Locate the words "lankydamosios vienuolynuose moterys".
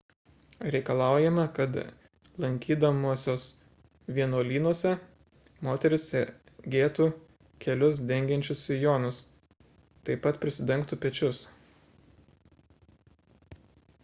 2.43-6.05